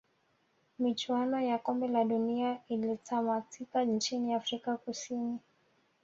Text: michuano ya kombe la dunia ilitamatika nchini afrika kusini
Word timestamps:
michuano 0.79 1.41
ya 1.41 1.57
kombe 1.57 1.87
la 1.87 2.03
dunia 2.03 2.59
ilitamatika 2.69 3.83
nchini 3.83 4.33
afrika 4.33 4.77
kusini 4.77 5.39